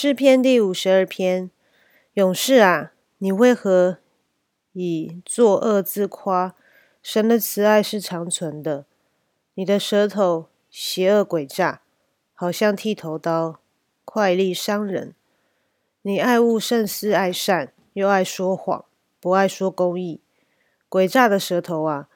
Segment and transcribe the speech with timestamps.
[0.00, 1.50] 诗篇第五十二篇，
[2.12, 3.98] 勇士啊，你为何
[4.70, 6.54] 以作恶自夸？
[7.02, 8.86] 神的慈爱是长存的。
[9.54, 11.82] 你的舌头邪恶诡诈，
[12.32, 13.58] 好像剃头刀，
[14.04, 15.16] 快利伤人。
[16.02, 18.84] 你爱恶胜似爱善，又爱说谎，
[19.18, 20.20] 不爱说公义。
[20.88, 22.08] 诡诈的舌头啊，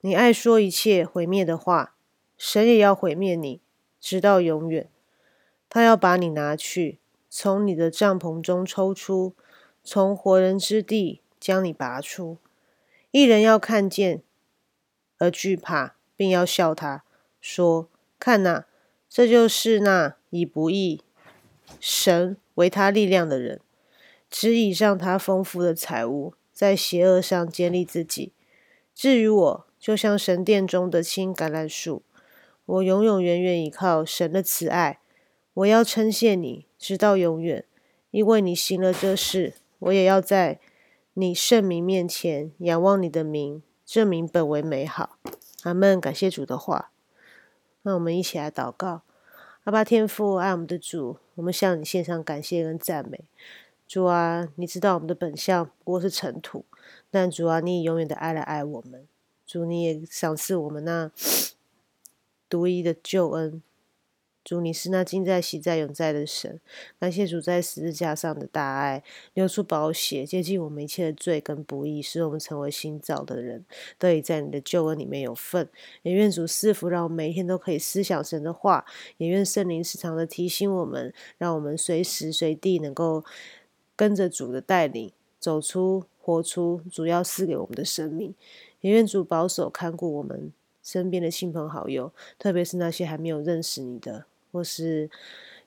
[0.00, 1.94] 你爱说一切毁灭的话，
[2.38, 3.60] 神也要毁灭你，
[4.00, 4.88] 直到永远。
[5.68, 6.98] 他要把你拿去。
[7.30, 9.34] 从你的帐篷中抽出，
[9.84, 12.38] 从活人之地将你拔出。
[13.10, 14.22] 一人要看见
[15.18, 17.04] 而惧怕，并要笑他，
[17.40, 18.66] 说：“看哪，
[19.08, 21.02] 这就是那以不义
[21.80, 23.60] 神为他力量的人，
[24.30, 28.32] 只以让他丰富的财物，在邪恶上建立自己。
[28.94, 32.02] 至于我，就像神殿中的青橄榄树，
[32.66, 35.00] 我永永远远依靠神的慈爱。
[35.58, 37.64] 我要称谢你。”直到永远，
[38.12, 40.60] 因为你行了这事，我也要在
[41.14, 45.18] 你圣名面前仰望你的名，证明本为美好。
[45.64, 46.00] 阿门。
[46.00, 46.92] 感谢主的话，
[47.82, 49.02] 那我们一起来祷告。
[49.64, 53.24] 阿爸天父，爱我们的主，我们向你献上感谢跟赞美。
[53.88, 56.64] 主啊，你知道我们的本相不过是尘土，
[57.10, 59.08] 但主啊，你以永远的爱来爱我们。
[59.44, 61.10] 主，你也赏赐我们那
[62.48, 63.60] 独一的救恩。
[64.48, 66.58] 主，你是那今在、昔在、永在的神。
[66.98, 69.04] 感谢主在十字架上的大爱，
[69.34, 73.66] 流出宝血，接近我们一切的罪跟不义，使我们成为新造的人，
[73.98, 75.68] 得以在你的救恩里面有份。
[76.00, 78.86] 也愿主赐福，让我们每一天都可以思想神的话。
[79.18, 83.22] 也愿圣灵时常的提醒我们，让我们随时随地能够
[83.94, 88.34] 跟着主的带领，走出、活出主要赐给我们的生命。
[88.80, 90.50] 也愿主保守看顾我们
[90.82, 94.24] 身边的亲朋好友，特别是那些还没有认识你的。
[94.52, 95.10] 或是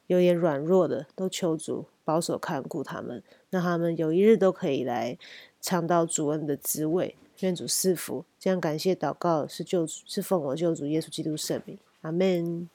[0.08, 5.18] 有点软弱的，都求主保守看顾他们，让他们有一日都可以来
[5.60, 7.16] 尝到主恩的滋味。
[7.40, 12.70] 愿主赐福，这样感谢祷告是救主，是奉我救主耶稣基督圣名，阿门。